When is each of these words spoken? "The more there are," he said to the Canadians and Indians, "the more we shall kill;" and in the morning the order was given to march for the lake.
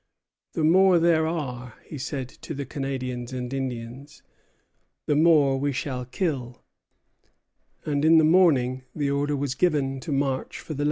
"The 0.53 0.63
more 0.63 0.97
there 0.97 1.27
are," 1.27 1.75
he 1.85 1.99
said 1.99 2.27
to 2.27 2.55
the 2.55 2.65
Canadians 2.65 3.31
and 3.33 3.53
Indians, 3.53 4.23
"the 5.05 5.15
more 5.15 5.59
we 5.59 5.71
shall 5.71 6.05
kill;" 6.05 6.63
and 7.85 8.03
in 8.03 8.17
the 8.17 8.23
morning 8.23 8.81
the 8.95 9.11
order 9.11 9.35
was 9.35 9.53
given 9.53 9.99
to 9.99 10.11
march 10.11 10.57
for 10.59 10.73
the 10.73 10.79
lake. 10.79 10.79